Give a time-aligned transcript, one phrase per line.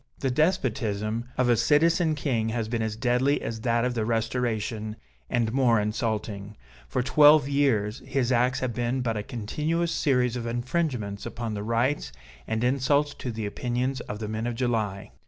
[0.17, 4.95] The despotism of a Citizen King has been as deadly as that of the Restoration,
[5.29, 6.57] and more insulting.
[6.87, 11.61] For twelve years his acts have been but a continuous series of infringements upon the
[11.61, 12.11] rights,
[12.47, 15.11] and insults to the opinions, of the men of July.